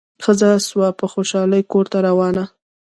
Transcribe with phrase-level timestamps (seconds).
[0.23, 2.43] ښځه سوه په خوشالي کورته روانه